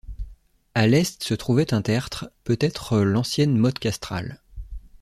A 0.73 0.87
l'Est, 0.87 1.21
se 1.21 1.35
trouvait 1.35 1.75
un 1.75 1.83
tertre, 1.83 2.31
peut 2.43 2.57
être 2.59 3.01
l'ancienne 3.01 3.55
motte 3.55 3.77
castrale. 3.77 4.41